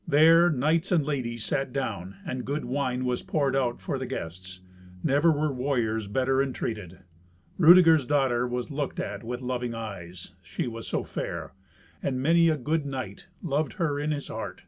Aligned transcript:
There 0.07 0.49
knights 0.49 0.91
and 0.91 1.05
ladies 1.05 1.45
sat 1.45 1.71
down, 1.71 2.15
and 2.25 2.43
good 2.43 2.65
wine 2.65 3.05
was 3.05 3.21
poured 3.21 3.55
out 3.55 3.79
for 3.79 3.99
the 3.99 4.07
guests. 4.07 4.59
Never 5.03 5.31
were 5.31 5.53
warriors 5.53 6.07
better 6.07 6.41
entreated. 6.41 7.01
Rudeger's 7.59 8.07
daughter 8.07 8.47
was 8.47 8.71
looked 8.71 8.99
at 8.99 9.23
with 9.23 9.43
loving 9.43 9.75
eyes, 9.75 10.31
she 10.41 10.65
was 10.65 10.87
so 10.87 11.03
fair; 11.03 11.53
and 12.01 12.19
many 12.19 12.49
a 12.49 12.57
good 12.57 12.83
knight 12.83 13.27
loved 13.43 13.73
her 13.73 13.99
in 13.99 14.09
his 14.09 14.29
heart. 14.29 14.59